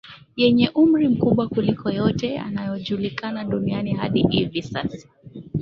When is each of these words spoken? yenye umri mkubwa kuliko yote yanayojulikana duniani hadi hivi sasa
yenye 0.41 0.67
umri 0.81 1.05
mkubwa 1.13 1.43
kuliko 1.53 1.87
yote 1.99 2.27
yanayojulikana 2.39 3.43
duniani 3.43 3.93
hadi 3.93 4.21
hivi 4.29 4.61
sasa 4.61 5.07